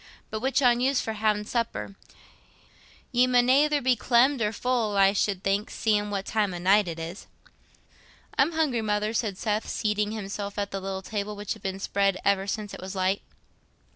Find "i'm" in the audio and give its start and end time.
8.35-8.53